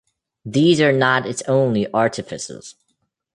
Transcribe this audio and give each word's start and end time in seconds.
These 0.45 0.81
are 0.81 0.91
not 0.91 1.27
its 1.27 1.43
only 1.43 1.85
artifices. 1.91 2.73